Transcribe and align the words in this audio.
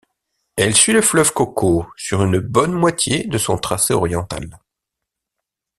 Elle 0.55 0.73
suit 0.75 0.93
le 0.93 1.03
fleuve 1.03 1.31
Coco 1.31 1.85
sur 1.95 2.23
une 2.23 2.39
bonne 2.39 2.71
moitié 2.71 3.23
de 3.27 3.37
son 3.37 3.55
tracé 3.59 3.93
oriental. 3.93 4.57